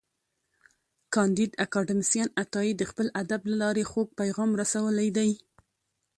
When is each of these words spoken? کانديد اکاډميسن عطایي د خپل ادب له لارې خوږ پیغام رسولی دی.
کانديد 1.13 1.51
اکاډميسن 1.65 2.27
عطایي 2.43 2.71
د 2.77 2.81
خپل 2.89 3.07
ادب 3.21 3.41
له 3.49 3.55
لارې 3.63 3.83
خوږ 3.91 4.07
پیغام 4.19 4.49
رسولی 4.61 5.09
دی. 5.17 5.31